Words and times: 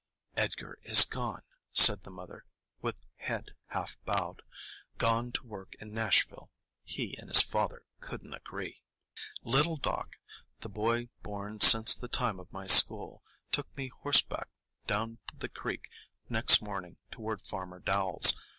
"Edgar 0.35 0.79
is 0.81 1.05
gone," 1.05 1.43
said 1.73 2.01
the 2.01 2.09
mother, 2.09 2.43
with 2.81 2.95
head 3.17 3.51
half 3.67 3.99
bowed,—"gone 4.03 5.31
to 5.33 5.45
work 5.45 5.75
in 5.79 5.93
Nashville; 5.93 6.49
he 6.83 7.15
and 7.19 7.29
his 7.29 7.43
father 7.43 7.83
couldn't 7.99 8.33
agree." 8.33 8.81
Little 9.43 9.77
Doc, 9.77 10.15
the 10.61 10.69
boy 10.69 11.09
born 11.21 11.59
since 11.59 11.95
the 11.95 12.07
time 12.07 12.39
of 12.39 12.51
my 12.51 12.65
school, 12.65 13.21
took 13.51 13.77
me 13.77 13.89
horseback 13.89 14.49
down 14.87 15.19
the 15.37 15.49
creek 15.49 15.87
next 16.27 16.63
morning 16.63 16.97
toward 17.11 17.43
Farmer 17.45 17.79
Dowell's. 17.79 18.33